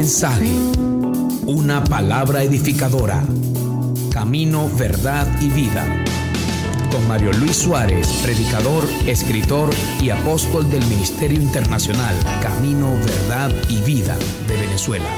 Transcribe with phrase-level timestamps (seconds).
[0.00, 0.50] mensaje,
[1.44, 3.22] una palabra edificadora.
[4.10, 5.84] Camino, verdad y vida.
[6.90, 9.68] Con Mario Luis Suárez, predicador, escritor
[10.00, 14.16] y apóstol del Ministerio Internacional Camino, Verdad y Vida
[14.48, 15.10] de Venezuela.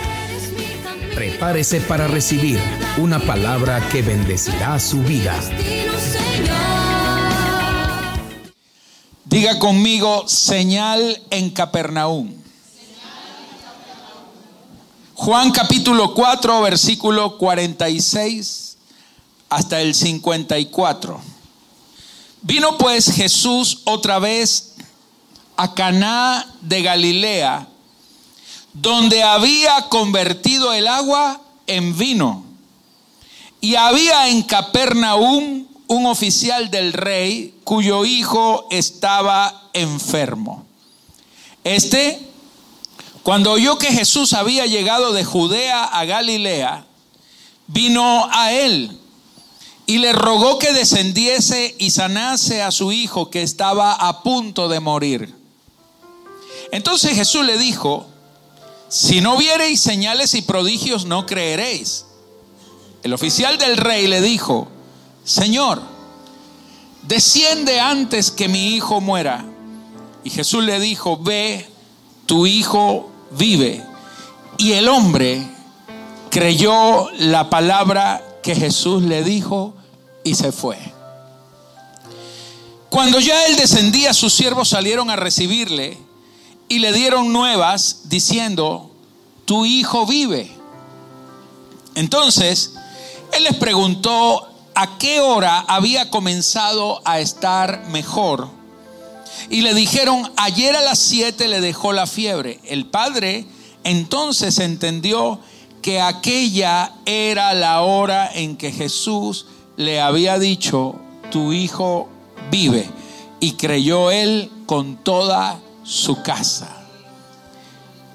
[1.14, 2.58] Prepárese para recibir
[2.98, 5.38] una palabra que bendecirá su vida.
[9.26, 12.41] Diga conmigo, señal en Capernaum.
[15.14, 18.76] Juan capítulo 4, versículo 46
[19.50, 21.20] hasta el 54.
[22.40, 24.74] Vino pues Jesús otra vez
[25.56, 27.68] a Caná de Galilea,
[28.72, 32.44] donde había convertido el agua en vino.
[33.60, 40.64] Y había en Capernaum un oficial del rey cuyo hijo estaba enfermo.
[41.64, 42.31] Este,
[43.22, 46.86] cuando oyó que Jesús había llegado de Judea a Galilea,
[47.68, 48.98] vino a él
[49.86, 54.80] y le rogó que descendiese y sanase a su hijo que estaba a punto de
[54.80, 55.34] morir.
[56.72, 58.06] Entonces Jesús le dijo,
[58.88, 62.06] si no viereis señales y prodigios no creeréis.
[63.02, 64.68] El oficial del rey le dijo,
[65.24, 65.82] Señor,
[67.02, 69.44] desciende antes que mi hijo muera.
[70.24, 71.68] Y Jesús le dijo, ve,
[72.26, 73.84] tu hijo vive.
[74.58, 75.46] Y el hombre
[76.30, 79.74] creyó la palabra que Jesús le dijo
[80.24, 80.78] y se fue.
[82.88, 85.96] Cuando ya él descendía, sus siervos salieron a recibirle
[86.68, 88.90] y le dieron nuevas diciendo,
[89.44, 90.50] tu hijo vive.
[91.94, 92.74] Entonces,
[93.32, 98.48] él les preguntó a qué hora había comenzado a estar mejor.
[99.50, 102.60] Y le dijeron, ayer a las siete le dejó la fiebre.
[102.64, 103.46] El padre
[103.84, 105.40] entonces entendió
[105.82, 110.96] que aquella era la hora en que Jesús le había dicho,
[111.30, 112.08] tu hijo
[112.50, 112.88] vive.
[113.40, 116.82] Y creyó él con toda su casa.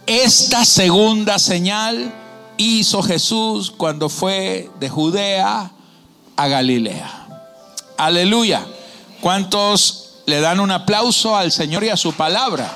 [0.06, 2.14] Esta segunda señal
[2.56, 5.72] hizo Jesús cuando fue de Judea
[6.38, 7.28] a Galilea.
[7.98, 8.66] Aleluya.
[9.20, 12.70] ¿Cuántos le dan un aplauso al Señor y a su palabra?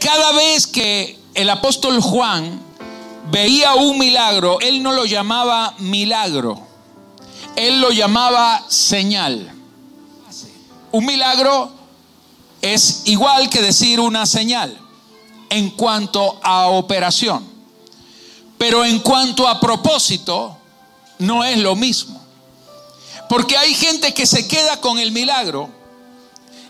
[0.00, 2.60] Cada vez que el apóstol Juan
[3.30, 6.60] veía un milagro, él no lo llamaba milagro,
[7.54, 9.54] él lo llamaba señal.
[10.90, 11.72] Un milagro
[12.60, 14.76] es igual que decir una señal
[15.50, 17.46] en cuanto a operación.
[18.58, 20.56] Pero en cuanto a propósito,
[21.20, 22.22] no es lo mismo.
[23.32, 25.70] Porque hay gente que se queda con el milagro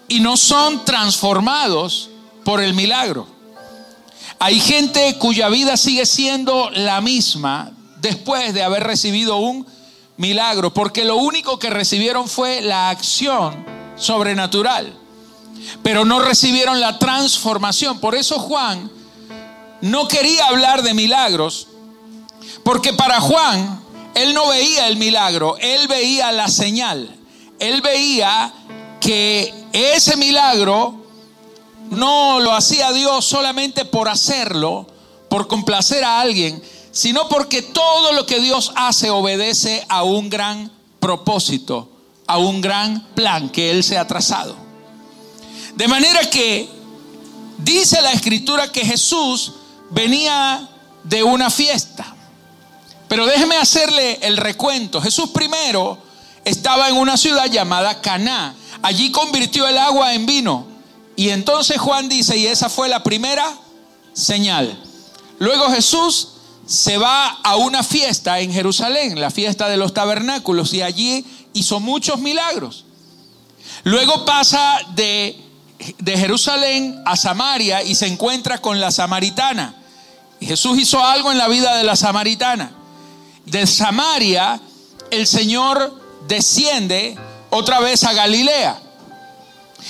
[0.06, 2.08] y no son transformados
[2.44, 3.26] por el milagro.
[4.38, 9.66] Hay gente cuya vida sigue siendo la misma después de haber recibido un
[10.16, 14.96] milagro, porque lo único que recibieron fue la acción sobrenatural,
[15.82, 17.98] pero no recibieron la transformación.
[17.98, 18.88] Por eso Juan
[19.80, 21.66] no quería hablar de milagros,
[22.62, 23.81] porque para Juan,
[24.14, 27.16] él no veía el milagro, él veía la señal.
[27.58, 28.52] Él veía
[29.00, 31.02] que ese milagro
[31.90, 34.86] no lo hacía Dios solamente por hacerlo,
[35.28, 40.70] por complacer a alguien, sino porque todo lo que Dios hace obedece a un gran
[41.00, 41.88] propósito,
[42.26, 44.56] a un gran plan que Él se ha trazado.
[45.74, 46.68] De manera que
[47.58, 49.52] dice la escritura que Jesús
[49.90, 50.68] venía
[51.04, 52.11] de una fiesta.
[53.12, 54.98] Pero déjeme hacerle el recuento.
[54.98, 55.98] Jesús primero
[56.46, 58.54] estaba en una ciudad llamada Caná.
[58.80, 60.66] Allí convirtió el agua en vino.
[61.14, 63.46] Y entonces Juan dice, y esa fue la primera
[64.14, 64.82] señal.
[65.38, 66.28] Luego Jesús
[66.64, 71.80] se va a una fiesta en Jerusalén, la fiesta de los tabernáculos, y allí hizo
[71.80, 72.86] muchos milagros.
[73.84, 75.38] Luego pasa de,
[75.98, 79.74] de Jerusalén a Samaria y se encuentra con la samaritana.
[80.40, 82.78] Jesús hizo algo en la vida de la samaritana
[83.46, 84.60] de Samaria,
[85.10, 87.16] el Señor desciende
[87.50, 88.80] otra vez a Galilea.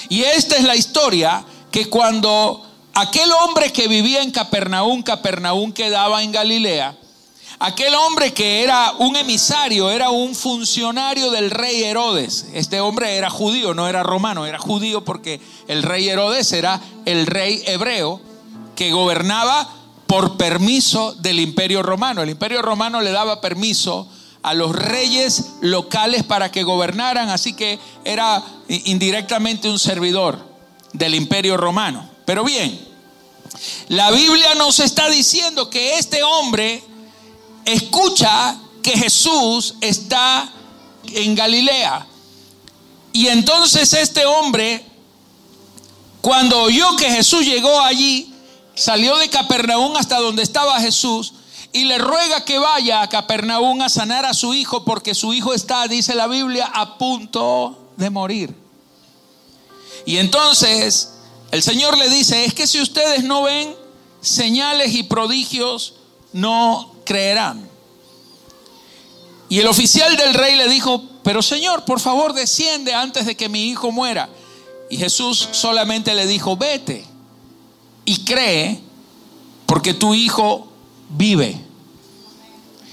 [0.09, 6.23] Y esta es la historia que cuando aquel hombre que vivía en Capernaum, Capernaum quedaba
[6.23, 6.97] en Galilea,
[7.59, 12.47] aquel hombre que era un emisario, era un funcionario del rey Herodes.
[12.53, 17.27] Este hombre era judío, no era romano, era judío porque el rey Herodes era el
[17.27, 18.21] rey hebreo
[18.75, 19.69] que gobernaba
[20.13, 22.21] por permiso del imperio romano.
[22.21, 24.07] El imperio romano le daba permiso
[24.43, 30.39] a los reyes locales para que gobernaran, así que era indirectamente un servidor
[30.93, 32.11] del imperio romano.
[32.27, 32.79] Pero bien,
[33.89, 36.85] La Biblia nos está diciendo que este hombre
[37.65, 40.53] escucha que Jesús está
[41.07, 42.07] en Galilea.
[43.15, 44.85] Y entonces este hombre,
[46.21, 48.32] cuando oyó que Jesús llegó allí,
[48.75, 51.35] salió de Capernaum hasta donde estaba Jesús
[51.73, 55.55] y le ruega que vaya a Capernaum a sanar a su hijo porque su hijo
[55.55, 58.55] está, dice la Biblia, a punto de morir.
[60.05, 61.15] Y entonces
[61.51, 63.75] el Señor le dice, es que si ustedes no ven
[64.21, 65.95] señales y prodigios,
[66.33, 67.69] no creerán.
[69.49, 73.49] Y el oficial del rey le dijo, pero Señor, por favor desciende antes de que
[73.49, 74.29] mi hijo muera.
[74.91, 77.12] Y Jesús solamente le dijo, vete
[78.33, 78.81] cree
[79.67, 80.69] porque tu hijo
[81.11, 81.59] vive.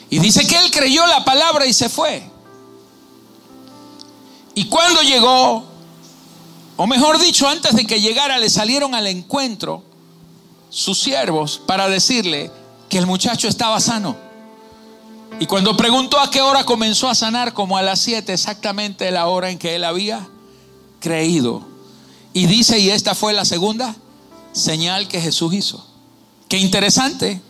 [0.09, 2.23] Y dice que él creyó la palabra y se fue.
[4.55, 5.63] Y cuando llegó,
[6.75, 9.83] o mejor dicho, antes de que llegara, le salieron al encuentro
[10.69, 12.51] sus siervos para decirle
[12.89, 14.15] que el muchacho estaba sano.
[15.39, 19.27] Y cuando preguntó a qué hora comenzó a sanar, como a las 7, exactamente la
[19.27, 20.27] hora en que él había
[20.99, 21.65] creído.
[22.33, 23.95] Y dice, y esta fue la segunda
[24.51, 25.85] señal que Jesús hizo.
[26.47, 27.41] Qué interesante,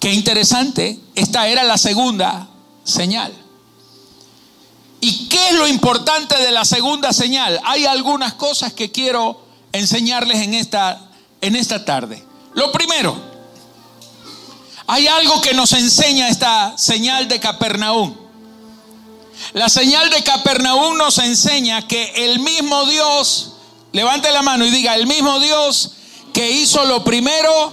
[0.00, 2.48] qué interesante, esta era la segunda
[2.84, 3.32] señal.
[5.00, 7.60] ¿Y qué es lo importante de la segunda señal?
[7.64, 9.40] Hay algunas cosas que quiero
[9.72, 12.22] enseñarles en esta, en esta tarde.
[12.54, 13.16] Lo primero,
[14.86, 18.14] hay algo que nos enseña esta señal de Capernaum.
[19.52, 23.52] La señal de Capernaum nos enseña que el mismo Dios,
[23.92, 25.92] levante la mano y diga, el mismo Dios
[26.32, 27.72] que hizo lo primero,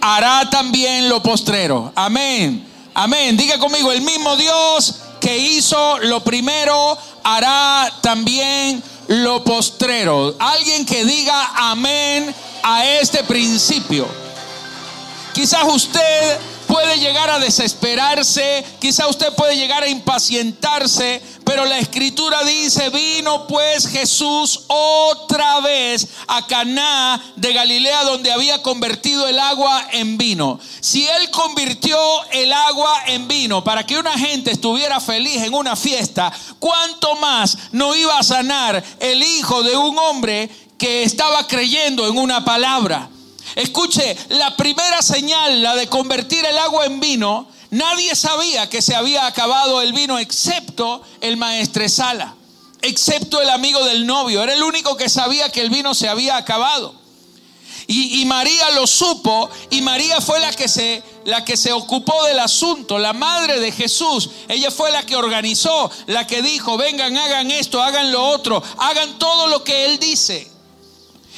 [0.00, 1.92] hará también lo postrero.
[1.94, 2.66] Amén.
[2.94, 3.36] Amén.
[3.36, 10.34] Diga conmigo, el mismo Dios que hizo lo primero, hará también lo postrero.
[10.38, 14.06] Alguien que diga amén a este principio.
[15.32, 22.42] Quizás usted puede llegar a desesperarse, quizás usted puede llegar a impacientarse, pero la escritura
[22.44, 29.88] dice, vino pues Jesús otra vez a Caná de Galilea donde había convertido el agua
[29.92, 30.58] en vino.
[30.80, 31.96] Si él convirtió
[32.32, 37.56] el agua en vino para que una gente estuviera feliz en una fiesta, ¿cuánto más
[37.72, 43.08] no iba a sanar el hijo de un hombre que estaba creyendo en una palabra?
[43.54, 48.94] Escuche, la primera señal, la de convertir el agua en vino, nadie sabía que se
[48.94, 52.34] había acabado el vino excepto el maestresala,
[52.82, 54.42] excepto el amigo del novio.
[54.42, 57.06] Era el único que sabía que el vino se había acabado.
[57.88, 62.24] Y, y, María lo supo y María fue la que, se, la que se ocupó
[62.24, 64.28] del asunto, la madre de Jesús.
[64.48, 69.20] Ella fue la que organizó, la que dijo, vengan, hagan esto, hagan lo otro, hagan
[69.20, 70.55] todo lo que Él dice.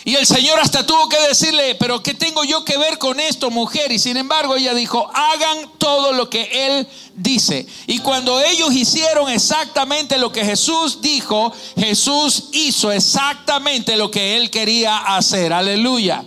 [0.09, 3.51] Y el Señor hasta tuvo que decirle, pero ¿qué tengo yo que ver con esto,
[3.51, 3.93] mujer?
[3.93, 7.67] Y sin embargo ella dijo, hagan todo lo que Él dice.
[7.87, 14.49] Y cuando ellos hicieron exactamente lo que Jesús dijo, Jesús hizo exactamente lo que Él
[14.49, 15.53] quería hacer.
[15.53, 16.25] Aleluya.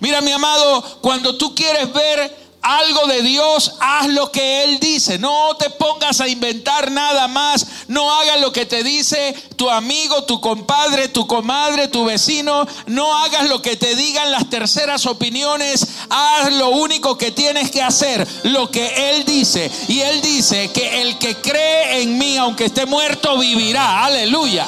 [0.00, 5.18] Mira mi amado, cuando tú quieres ver algo de Dios, haz lo que Él dice.
[5.18, 7.64] No te pongas a inventar nada más.
[7.86, 12.66] No hagas lo que te dice tu amigo, tu compadre, tu comadre, tu vecino.
[12.86, 15.86] No hagas lo que te digan las terceras opiniones.
[16.10, 19.70] Haz lo único que tienes que hacer, lo que Él dice.
[19.86, 24.04] Y Él dice que el que cree en mí, aunque esté muerto, vivirá.
[24.04, 24.66] Aleluya.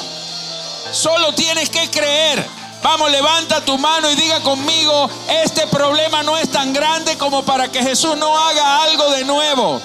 [0.93, 2.58] Solo tienes que creer.
[2.81, 5.09] Vamos, levanta tu mano y diga conmigo,
[5.43, 9.81] este problema no es tan grande como para que Jesús no haga algo de nuevo.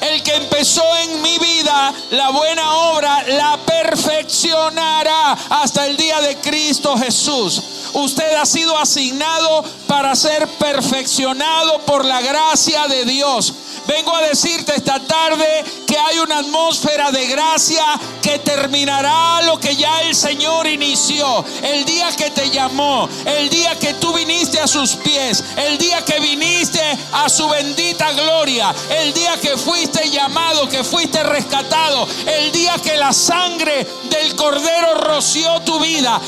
[0.00, 6.36] El que empezó en mi vida la buena obra la perfeccionará hasta el día de
[6.38, 7.62] Cristo Jesús.
[7.94, 13.54] Usted ha sido asignado para ser perfeccionado por la gracia de Dios.
[13.88, 17.82] Vengo a decirte esta tarde que hay una atmósfera de gracia
[18.20, 21.42] que terminará lo que ya el Señor inició.
[21.62, 26.04] El día que te llamó, el día que tú viniste a sus pies, el día
[26.04, 32.52] que viniste a su bendita gloria, el día que fuiste llamado, que fuiste rescatado, el
[32.52, 36.20] día que la sangre del Cordero roció tu vida,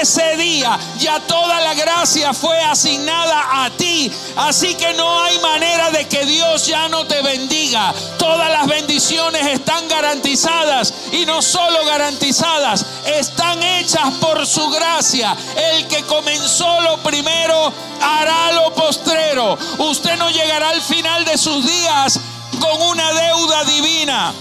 [0.00, 4.10] ese día ya toda la gracia fue asignada a ti.
[4.36, 7.92] Así que no hay manera de que Dios ya no te bendiga.
[8.18, 15.36] Todas las bendiciones están garantizadas y no solo garantizadas, están hechas por su gracia.
[15.56, 19.58] El que comenzó lo primero hará lo postrero.
[19.78, 22.20] Usted no llegará al final de sus días
[22.60, 24.32] con una deuda divina.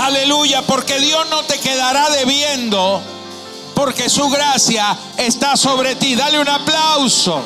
[0.00, 3.02] Aleluya, porque Dios no te quedará debiendo,
[3.74, 6.16] porque su gracia está sobre ti.
[6.16, 7.42] Dale un aplauso.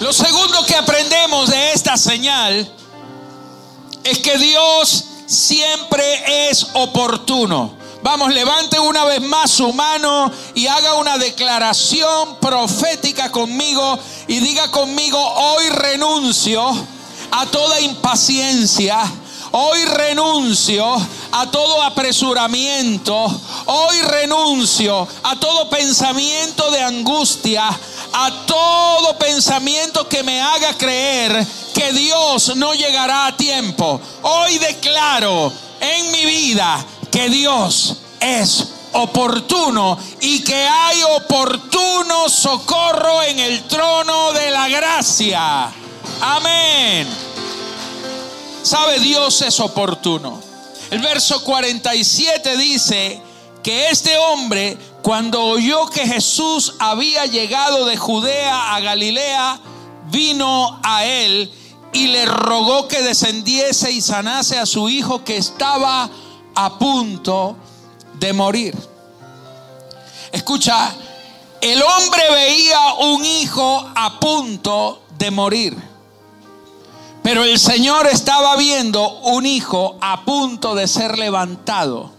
[0.00, 2.70] Lo segundo que aprendemos de esta señal
[4.04, 7.74] es que Dios siempre es oportuno.
[8.02, 13.98] Vamos, levante una vez más su mano y haga una declaración profética conmigo
[14.28, 16.86] y diga conmigo, hoy renuncio
[17.30, 18.98] a toda impaciencia.
[19.52, 20.84] Hoy renuncio
[21.32, 23.40] a todo apresuramiento.
[23.64, 27.66] Hoy renuncio a todo pensamiento de angustia.
[28.18, 34.00] A todo pensamiento que me haga creer que Dios no llegará a tiempo.
[34.22, 36.82] Hoy declaro en mi vida
[37.12, 45.70] que Dios es oportuno y que hay oportuno socorro en el trono de la gracia.
[46.22, 47.06] Amén.
[48.62, 50.40] Sabe, Dios es oportuno.
[50.90, 53.20] El verso 47 dice
[53.62, 59.60] que este hombre, cuando oyó que Jesús había llegado de Judea a Galilea,
[60.10, 61.48] vino a él
[61.92, 66.10] y le rogó que descendiese y sanase a su hijo que estaba
[66.56, 67.56] a punto
[68.14, 68.76] de morir.
[70.32, 70.92] Escucha,
[71.60, 75.76] el hombre veía un hijo a punto de morir.
[77.22, 82.10] Pero el Señor estaba viendo un hijo a punto de ser levantado.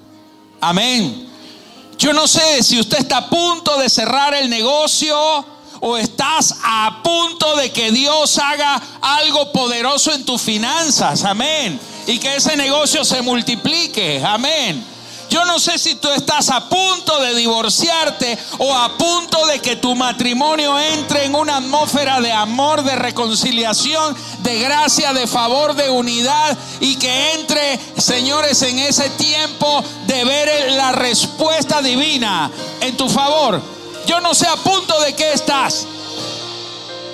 [0.62, 1.27] Amén.
[1.98, 5.18] Yo no sé si usted está a punto de cerrar el negocio
[5.80, 11.24] o estás a punto de que Dios haga algo poderoso en tus finanzas.
[11.24, 11.80] Amén.
[12.06, 14.24] Y que ese negocio se multiplique.
[14.24, 14.97] Amén.
[15.38, 19.76] Yo no sé si tú estás a punto de divorciarte o a punto de que
[19.76, 25.92] tu matrimonio entre en una atmósfera de amor, de reconciliación, de gracia, de favor, de
[25.92, 32.50] unidad y que entre, señores, en ese tiempo de ver la respuesta divina
[32.82, 33.62] en tu favor.
[34.08, 35.86] Yo no sé a punto de qué estás,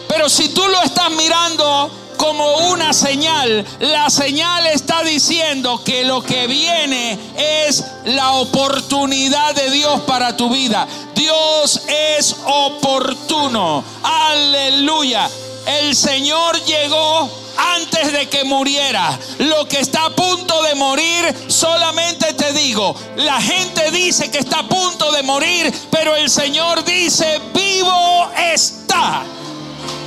[0.08, 1.92] pero si tú lo estás mirando
[2.24, 3.65] como una señal.
[3.82, 10.50] La señal está diciendo que lo que viene es la oportunidad de Dios para tu
[10.50, 10.88] vida.
[11.15, 11.82] Dios
[12.15, 13.84] es oportuno.
[14.03, 15.30] Aleluya.
[15.65, 19.20] El Señor llegó antes de que muriera.
[19.39, 24.60] Lo que está a punto de morir, solamente te digo, la gente dice que está
[24.60, 29.24] a punto de morir, pero el Señor dice, vivo está.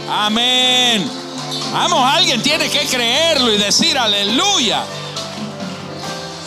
[0.09, 1.26] Amén.
[1.77, 4.83] Vamos, alguien tiene que creerlo y decir aleluya.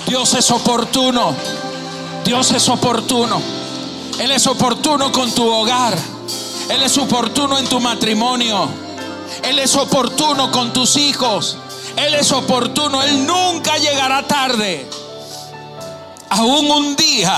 [0.08, 1.36] Dios es oportuno.
[2.26, 3.40] Dios es oportuno.
[4.20, 5.96] Él es oportuno con tu hogar.
[6.70, 8.70] Él es oportuno en tu matrimonio.
[9.44, 11.58] Él es oportuno con tus hijos.
[11.96, 13.04] Él es oportuno.
[13.04, 14.90] Él nunca llegará tarde.
[16.32, 17.38] Aún un día,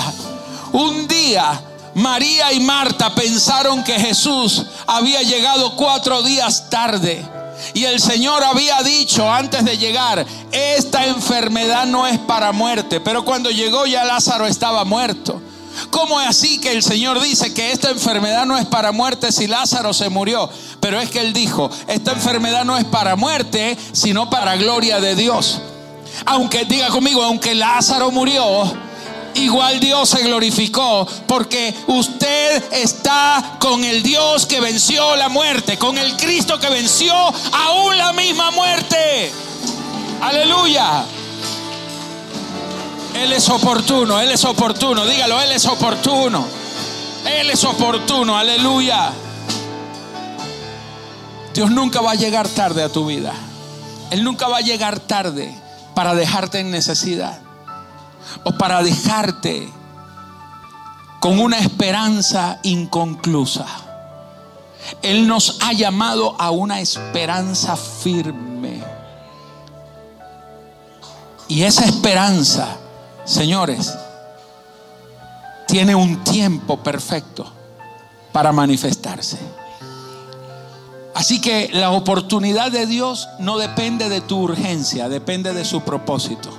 [0.72, 1.62] un día,
[1.96, 7.41] María y Marta pensaron que Jesús había llegado cuatro días tarde.
[7.74, 13.00] Y el Señor había dicho antes de llegar, esta enfermedad no es para muerte.
[13.00, 15.42] Pero cuando llegó ya Lázaro estaba muerto.
[15.90, 19.48] ¿Cómo es así que el Señor dice que esta enfermedad no es para muerte si
[19.48, 20.50] Lázaro se murió?
[20.80, 25.16] Pero es que Él dijo, esta enfermedad no es para muerte, sino para gloria de
[25.16, 25.62] Dios.
[26.26, 28.91] Aunque, diga conmigo, aunque Lázaro murió,
[29.36, 35.98] igual Dios se glorificó porque usted está con el Dios que venció la muerte, con
[35.98, 39.32] el Cristo que venció aún la misma muerte.
[40.22, 41.06] Aleluya.
[43.16, 46.46] Él es oportuno, Él es oportuno, dígalo, Él es oportuno.
[47.26, 49.12] Él es oportuno, aleluya.
[51.54, 53.34] Dios nunca va a llegar tarde a tu vida.
[54.10, 55.54] Él nunca va a llegar tarde
[55.94, 57.40] para dejarte en necesidad
[58.44, 59.70] o para dejarte
[61.20, 63.66] con una esperanza inconclusa.
[65.02, 68.84] Él nos ha llamado a una esperanza firme.
[71.48, 72.78] Y esa esperanza,
[73.26, 73.94] señores,
[75.68, 77.52] tiene un tiempo perfecto
[78.32, 79.38] para manifestarse.
[81.14, 86.50] Así que la oportunidad de Dios no depende de tu urgencia, depende de su propósito.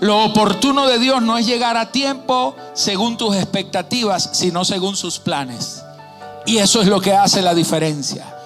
[0.00, 5.18] Lo oportuno de Dios no es llegar a tiempo según tus expectativas, sino según sus
[5.18, 5.82] planes.
[6.46, 8.36] Y eso es lo que hace la diferencia.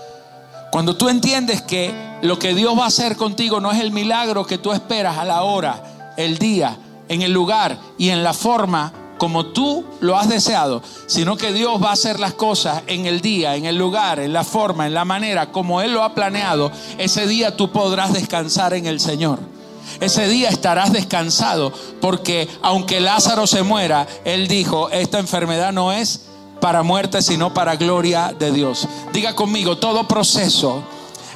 [0.70, 4.46] Cuando tú entiendes que lo que Dios va a hacer contigo no es el milagro
[4.46, 6.76] que tú esperas a la hora, el día,
[7.08, 11.82] en el lugar y en la forma como tú lo has deseado, sino que Dios
[11.82, 14.94] va a hacer las cosas en el día, en el lugar, en la forma, en
[14.94, 19.55] la manera como Él lo ha planeado, ese día tú podrás descansar en el Señor.
[20.00, 26.22] Ese día estarás descansado porque aunque Lázaro se muera, Él dijo, esta enfermedad no es
[26.60, 28.88] para muerte, sino para gloria de Dios.
[29.12, 30.82] Diga conmigo, todo proceso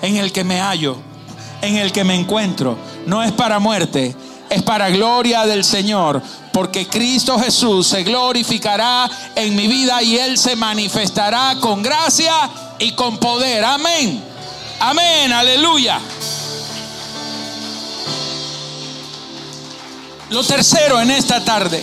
[0.02, 0.96] en el que me hallo,
[1.62, 2.76] en el que me encuentro,
[3.06, 4.14] no es para muerte,
[4.48, 10.36] es para gloria del Señor, porque Cristo Jesús se glorificará en mi vida y Él
[10.36, 12.32] se manifestará con gracia
[12.78, 13.64] y con poder.
[13.64, 14.22] Amén.
[14.80, 16.00] Amén, aleluya.
[20.30, 21.82] Lo tercero en esta tarde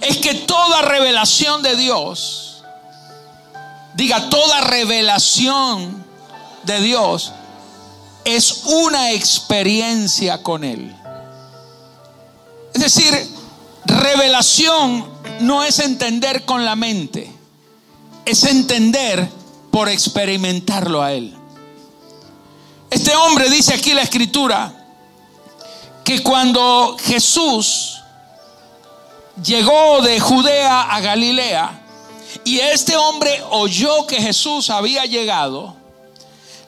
[0.00, 2.62] es que toda revelación de Dios,
[3.94, 6.04] diga, toda revelación
[6.62, 7.32] de Dios
[8.24, 10.94] es una experiencia con Él.
[12.72, 13.28] Es decir,
[13.84, 15.04] revelación
[15.40, 17.32] no es entender con la mente,
[18.24, 19.28] es entender
[19.72, 21.36] por experimentarlo a Él.
[22.90, 24.81] Este hombre dice aquí la escritura
[26.12, 28.02] que cuando Jesús
[29.42, 31.80] llegó de Judea a Galilea
[32.44, 35.74] y este hombre oyó que Jesús había llegado,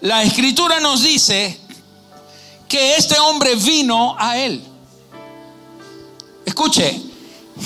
[0.01, 1.61] la escritura nos dice
[2.67, 4.65] que este hombre vino a él.
[6.47, 7.03] Escuche,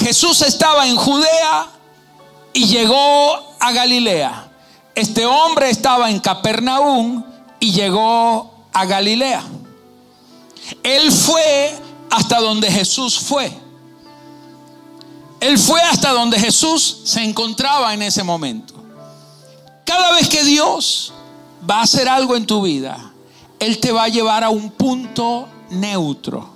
[0.01, 1.67] Jesús estaba en Judea
[2.55, 4.49] y llegó a Galilea.
[4.97, 7.23] Este hombre estaba en Capernaum
[7.61, 9.45] y llegó a Galilea.
[10.83, 11.75] Él fue
[12.11, 13.53] hasta donde Jesús fue.
[15.41, 18.75] Él fue hasta donde Jesús se encontraba en ese momento.
[19.85, 21.13] Cada vez que Dios
[21.69, 23.13] va a hacer algo en tu vida,
[23.59, 26.51] Él te va a llevar a un punto neutro.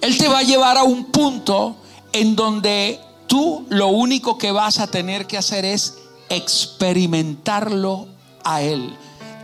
[0.00, 1.76] Él te va a llevar a un punto
[2.12, 5.98] en donde tú lo único que vas a tener que hacer es
[6.28, 8.08] experimentarlo
[8.42, 8.92] a Él,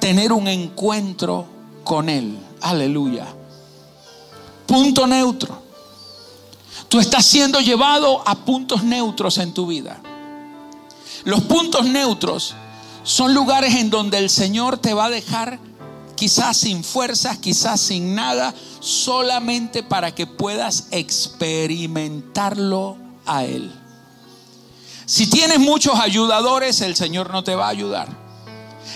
[0.01, 1.47] tener un encuentro
[1.85, 2.39] con Él.
[2.61, 3.27] Aleluya.
[4.67, 5.63] Punto neutro.
[6.89, 10.01] Tú estás siendo llevado a puntos neutros en tu vida.
[11.25, 12.55] Los puntos neutros
[13.03, 15.59] son lugares en donde el Señor te va a dejar
[16.15, 22.97] quizás sin fuerzas, quizás sin nada, solamente para que puedas experimentarlo
[23.27, 23.73] a Él.
[25.05, 28.09] Si tienes muchos ayudadores, el Señor no te va a ayudar.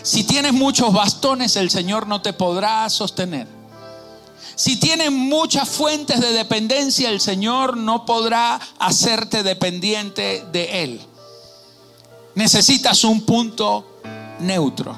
[0.03, 3.56] Si tienes muchos bastones, el Señor no te podrá sostener.
[4.57, 11.01] Si tienes muchas fuentes de dependencia, el Señor no podrá hacerte dependiente de Él.
[12.35, 14.01] Necesitas un punto
[14.41, 14.97] neutro.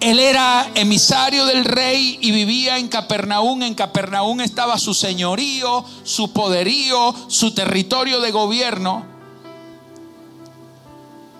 [0.00, 3.62] Él era emisario del rey y vivía en Capernaum.
[3.62, 9.04] En Capernaum estaba su señorío, su poderío, su territorio de gobierno.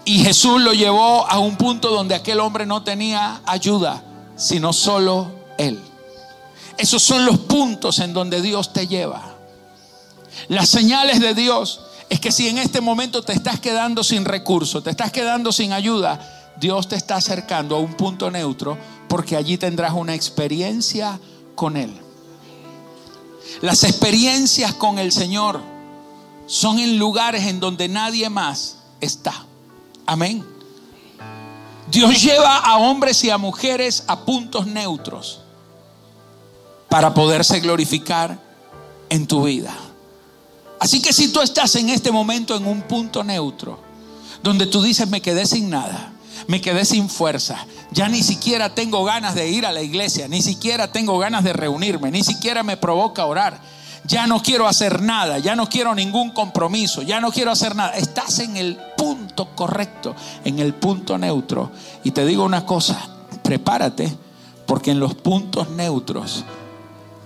[0.05, 4.05] Y Jesús lo llevó a un punto donde aquel hombre no tenía ayuda,
[4.37, 5.83] sino solo él.
[6.77, 9.35] Esos son los puntos en donde Dios te lleva.
[10.49, 14.83] Las señales de Dios es que si en este momento te estás quedando sin recursos,
[14.83, 18.77] te estás quedando sin ayuda, Dios te está acercando a un punto neutro
[19.09, 21.19] porque allí tendrás una experiencia
[21.55, 21.93] con Él.
[23.61, 25.61] Las experiencias con el Señor
[26.47, 29.47] son en lugares en donde nadie más está.
[30.07, 30.45] Amén.
[31.91, 35.44] Dios lleva a hombres y a mujeres a puntos neutros
[36.95, 38.39] para poderse glorificar
[39.09, 39.75] en tu vida.
[40.79, 43.81] Así que si tú estás en este momento en un punto neutro,
[44.45, 46.13] donde tú dices, me quedé sin nada,
[46.47, 50.41] me quedé sin fuerza, ya ni siquiera tengo ganas de ir a la iglesia, ni
[50.41, 53.61] siquiera tengo ganas de reunirme, ni siquiera me provoca orar,
[54.05, 57.97] ya no quiero hacer nada, ya no quiero ningún compromiso, ya no quiero hacer nada.
[57.97, 61.73] Estás en el punto correcto, en el punto neutro.
[62.05, 63.01] Y te digo una cosa,
[63.43, 64.17] prepárate,
[64.65, 66.45] porque en los puntos neutros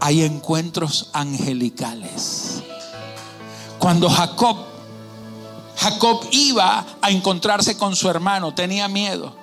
[0.00, 2.62] hay encuentros angelicales.
[3.78, 4.56] Cuando Jacob,
[5.76, 9.36] Jacob iba a encontrarse con su hermano, tenía miedo.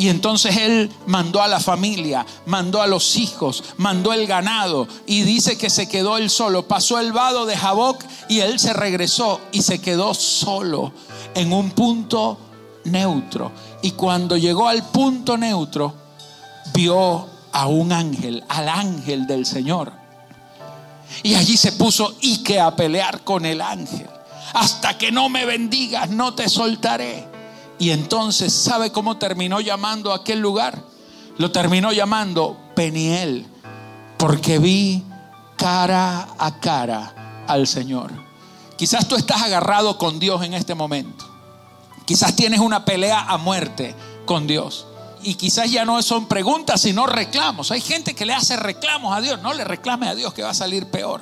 [0.00, 5.24] Y entonces él mandó a la familia, mandó a los hijos, mandó el ganado y
[5.24, 6.66] dice que se quedó él solo.
[6.66, 10.94] Pasó el vado de Jaboc y él se regresó y se quedó solo
[11.34, 12.38] en un punto
[12.84, 13.52] neutro.
[13.82, 15.92] Y cuando llegó al punto neutro,
[16.72, 19.92] vio a un ángel, al ángel del Señor.
[21.22, 24.08] Y allí se puso Ike a pelear con el ángel.
[24.54, 27.26] Hasta que no me bendigas, no te soltaré.
[27.78, 30.82] Y entonces, ¿sabe cómo terminó llamando a aquel lugar?
[31.38, 33.46] Lo terminó llamando Peniel,
[34.18, 35.02] porque vi
[35.56, 38.12] cara a cara al Señor.
[38.76, 41.24] Quizás tú estás agarrado con Dios en este momento.
[42.04, 43.94] Quizás tienes una pelea a muerte
[44.26, 44.86] con Dios
[45.22, 47.70] y quizás ya no son preguntas, sino reclamos.
[47.70, 49.40] Hay gente que le hace reclamos a Dios.
[49.42, 51.20] No le reclame a Dios que va a salir peor.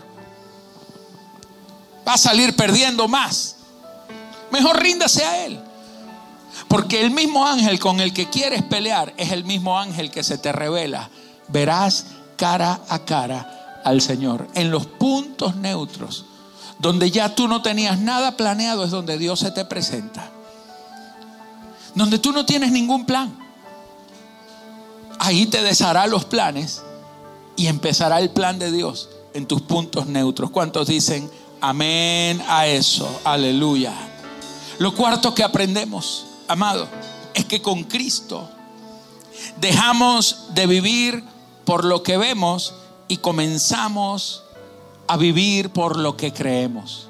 [2.07, 3.57] Va a salir perdiendo más.
[4.51, 5.61] Mejor ríndase a Él.
[6.69, 10.39] Porque el mismo ángel con el que quieres pelear es el mismo ángel que se
[10.39, 11.11] te revela.
[11.49, 12.07] Verás
[12.37, 14.49] cara a cara al Señor.
[14.55, 16.25] En los puntos neutros,
[16.79, 20.31] donde ya tú no tenías nada planeado, es donde Dios se te presenta.
[21.95, 23.48] Donde tú no tienes ningún plan.
[25.19, 26.83] Ahí te deshará los planes
[27.57, 30.51] y empezará el plan de Dios en tus puntos neutros.
[30.51, 33.21] ¿Cuántos dicen amén a eso?
[33.25, 33.93] Aleluya.
[34.79, 36.89] Lo cuarto que aprendemos, amado,
[37.35, 38.49] es que con Cristo
[39.61, 41.25] dejamos de vivir
[41.65, 42.75] por lo que vemos
[43.09, 44.45] y comenzamos
[45.09, 47.09] a vivir por lo que creemos.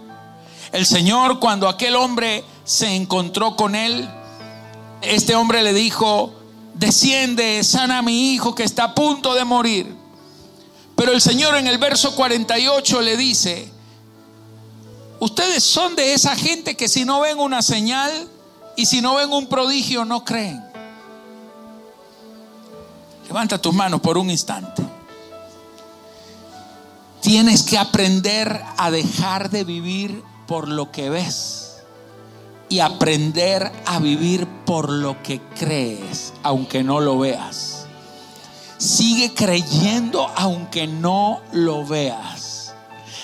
[0.72, 4.08] El Señor cuando aquel hombre se encontró con él,
[5.02, 6.32] este hombre le dijo,
[6.78, 9.94] desciende, sana a mi hijo que está a punto de morir.
[10.96, 13.70] Pero el Señor en el verso 48 le dice,
[15.20, 18.28] ustedes son de esa gente que si no ven una señal
[18.76, 20.64] y si no ven un prodigio no creen.
[23.26, 24.82] Levanta tus manos por un instante.
[27.20, 31.57] Tienes que aprender a dejar de vivir por lo que ves
[32.68, 37.86] y aprender a vivir por lo que crees, aunque no lo veas.
[38.78, 42.74] Sigue creyendo aunque no lo veas.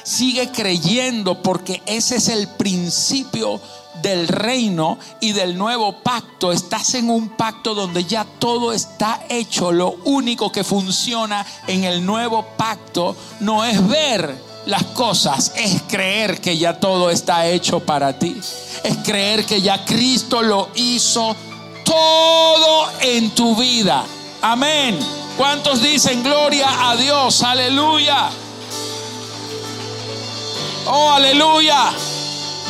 [0.03, 3.61] Sigue creyendo porque ese es el principio
[4.03, 6.53] del reino y del nuevo pacto.
[6.53, 9.73] Estás en un pacto donde ya todo está hecho.
[9.73, 16.41] Lo único que funciona en el nuevo pacto no es ver las cosas, es creer
[16.41, 18.41] que ya todo está hecho para ti.
[18.83, 21.37] Es creer que ya Cristo lo hizo
[21.85, 24.05] todo en tu vida.
[24.43, 24.99] Amén.
[25.37, 27.43] ¿Cuántos dicen gloria a Dios?
[27.43, 28.31] Aleluya.
[30.87, 31.93] Oh, aleluya.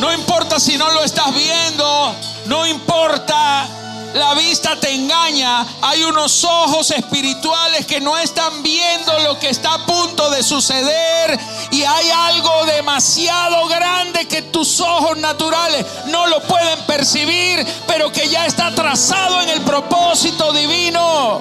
[0.00, 2.14] No importa si no lo estás viendo,
[2.46, 3.83] no importa.
[4.14, 5.66] La vista te engaña.
[5.82, 11.38] Hay unos ojos espirituales que no están viendo lo que está a punto de suceder.
[11.72, 18.28] Y hay algo demasiado grande que tus ojos naturales no lo pueden percibir, pero que
[18.28, 21.40] ya está trazado en el propósito divino.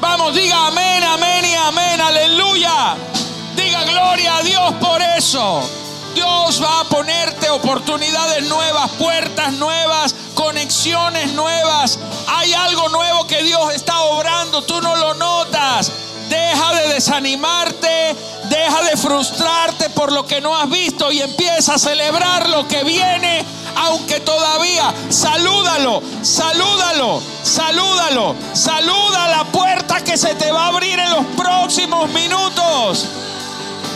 [0.00, 2.96] Vamos, diga amén, amén y amén, aleluya.
[3.56, 5.83] Diga gloria a Dios por eso.
[6.14, 11.98] Dios va a ponerte oportunidades nuevas, puertas nuevas, conexiones nuevas.
[12.28, 15.90] Hay algo nuevo que Dios está obrando, tú no lo notas.
[16.28, 18.16] Deja de desanimarte,
[18.48, 22.82] deja de frustrarte por lo que no has visto y empieza a celebrar lo que
[22.84, 23.44] viene
[23.76, 31.10] aunque todavía, salúdalo, salúdalo, salúdalo, saluda la puerta que se te va a abrir en
[31.10, 33.06] los próximos minutos.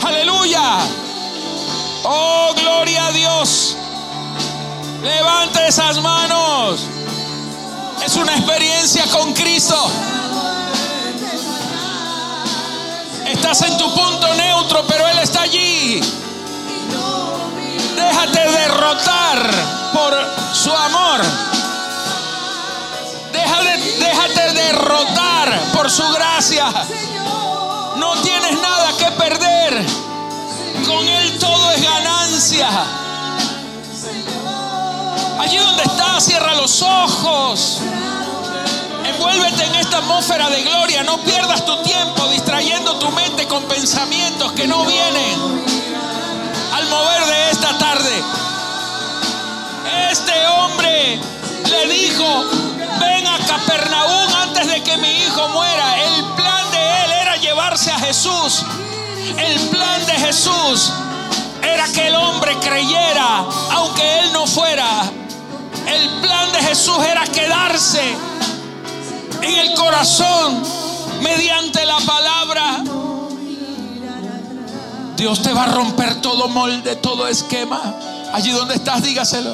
[0.05, 1.08] Aleluya.
[2.11, 3.77] Oh, gloria a Dios.
[5.03, 6.81] Levante esas manos.
[8.03, 9.77] Es una experiencia con Cristo.
[13.27, 16.01] Estás en tu punto neutro, pero Él está allí.
[17.95, 19.51] Déjate derrotar
[19.93, 20.15] por
[20.55, 21.21] su amor.
[23.33, 26.73] Déjate, derrotar por su gracia.
[27.97, 29.58] No tienes nada que perder.
[35.39, 37.81] Allí donde estás, cierra los ojos.
[39.05, 41.03] Envuélvete en esta atmósfera de gloria.
[41.03, 45.39] No pierdas tu tiempo distrayendo tu mente con pensamientos que no vienen
[46.73, 48.23] al mover de esta tarde.
[50.11, 51.21] Este hombre
[51.69, 52.47] le dijo,
[52.99, 56.03] ven a Capernaum antes de que mi hijo muera.
[56.03, 58.65] El plan de él era llevarse a Jesús.
[59.37, 60.93] El plan de Jesús
[61.69, 65.11] era que el hombre creyera, aunque él no fuera.
[65.87, 68.03] El plan de Jesús era quedarse
[69.43, 70.63] en el corazón
[71.23, 72.83] mediante la palabra
[75.19, 77.83] Dios te va a romper todo molde, todo esquema.
[78.33, 79.53] Allí donde estás, dígaselo.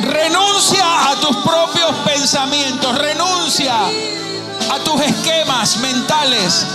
[0.00, 6.66] Renuncia a tus propios pensamientos, renuncia a tus esquemas mentales,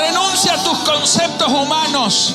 [0.00, 2.34] renuncia a tus conceptos humanos,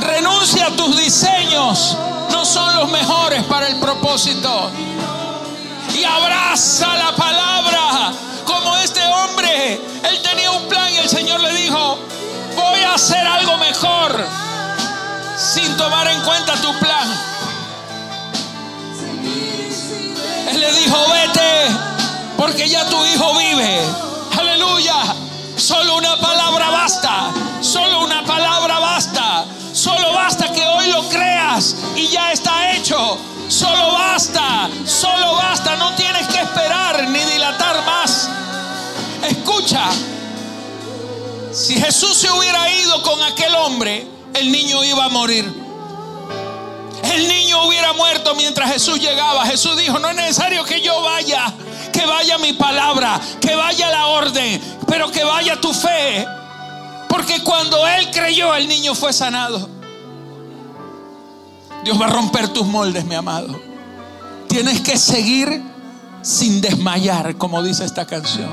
[0.00, 1.96] renuncia a tus diseños,
[2.30, 4.70] no son los mejores para el propósito.
[5.94, 8.12] Y abraza la palabra
[8.44, 9.80] como este hombre.
[10.04, 11.98] Él tenía un plan y el Señor le dijo,
[12.54, 14.24] voy a hacer algo mejor
[15.36, 17.08] sin tomar en cuenta tu plan.
[20.50, 21.76] Él le dijo, vete,
[22.36, 23.80] porque ya tu hijo vive.
[25.56, 27.32] Solo una palabra basta.
[27.60, 29.44] Solo una palabra basta.
[29.72, 33.18] Solo basta que hoy lo creas y ya está hecho.
[33.48, 34.70] Solo basta.
[34.86, 35.74] Solo basta.
[35.76, 38.28] No tienes que esperar ni dilatar más.
[39.28, 39.90] Escucha.
[41.52, 45.52] Si Jesús se hubiera ido con aquel hombre, el niño iba a morir.
[47.02, 49.44] El niño hubiera muerto mientras Jesús llegaba.
[49.44, 51.52] Jesús dijo, no es necesario que yo vaya
[51.98, 56.24] que vaya mi palabra, que vaya la orden, pero que vaya tu fe.
[57.08, 59.68] Porque cuando Él creyó, el niño fue sanado.
[61.82, 63.60] Dios va a romper tus moldes, mi amado.
[64.48, 65.60] Tienes que seguir
[66.22, 68.50] sin desmayar, como dice esta canción.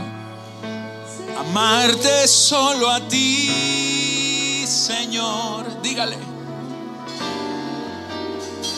[1.39, 5.81] Amarte solo a ti, Señor.
[5.83, 6.17] Dígale.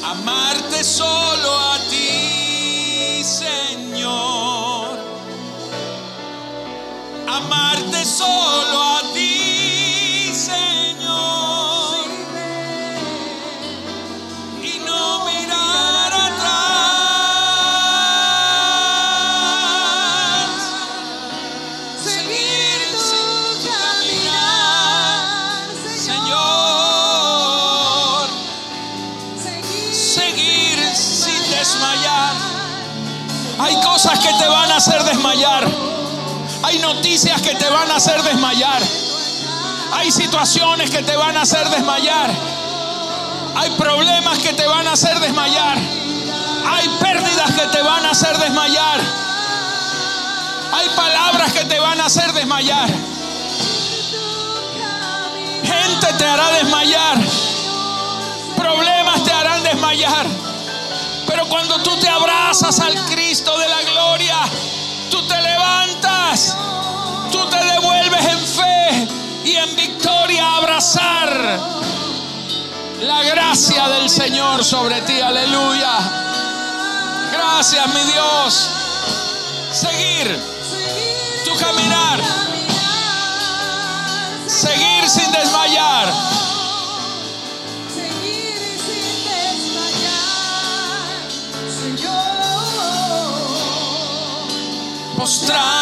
[0.04, 2.47] Amarte solo a ti,
[3.24, 4.98] Señor.
[7.28, 8.57] Amarte solo
[34.78, 35.68] hacer desmayar.
[36.64, 38.82] Hay noticias que te van a hacer desmayar.
[39.92, 42.30] Hay situaciones que te van a hacer desmayar.
[43.56, 45.78] Hay problemas que te van a hacer desmayar.
[46.70, 49.02] Hay pérdidas que te van a hacer desmayar.
[50.74, 52.88] Hay palabras que te van a hacer desmayar.
[55.64, 57.18] Gente te hará desmayar.
[58.56, 60.28] Problemas te harán desmayar.
[61.26, 63.87] Pero cuando tú te abrazas al Cristo de la
[73.02, 75.20] la gracia del Señor sobre ti.
[75.22, 76.00] Aleluya.
[77.32, 78.70] Gracias, mi Dios.
[79.72, 80.40] Seguir
[81.46, 82.20] tu caminar.
[84.48, 86.12] Seguir sin desmayar.
[87.94, 90.48] Seguir sin desmayar,
[91.70, 92.18] Señor.
[95.16, 95.77] Postrado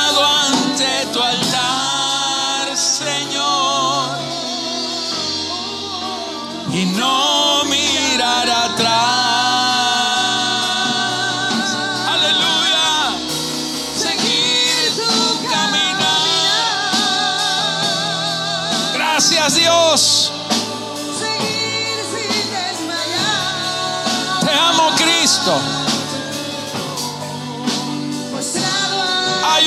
[25.47, 25.51] Hay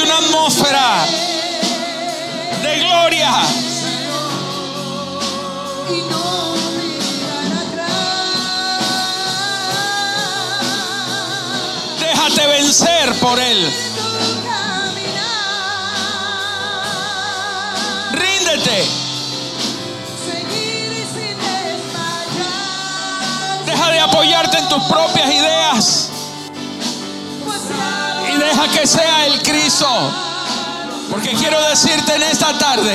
[0.00, 1.06] una atmósfera
[2.62, 3.30] de gloria.
[12.00, 13.72] Déjate vencer por Él.
[18.14, 19.07] Ríndete.
[24.08, 26.10] Apoyarte en tus propias ideas.
[28.32, 29.86] Y deja que sea el Cristo.
[31.10, 32.94] Porque quiero decirte en esta tarde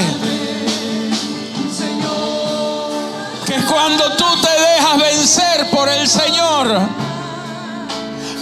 [3.45, 6.67] que cuando tú te dejas vencer por el Señor,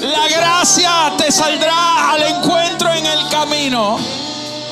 [0.02, 3.98] la gracia te saldrá al encuentro en el camino.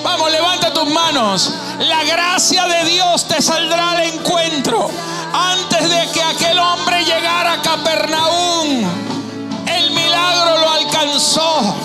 [0.04, 1.54] Vamos, levanta tus manos.
[1.80, 4.90] La gracia de Dios te saldrá al encuentro.
[5.34, 8.84] Antes de que aquel hombre llegara a Capernaum,
[9.68, 11.76] el milagro lo alcanzó.